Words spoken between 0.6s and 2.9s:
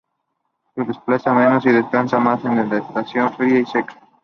Se desplaza menos y descansa más en la